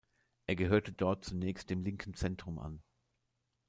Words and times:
Er 0.47 0.55
gehörte 0.55 0.93
dort 0.93 1.25
zunächst 1.25 1.69
dem 1.69 1.83
linken 1.83 2.15
Centrum 2.15 2.57
an. 2.57 2.81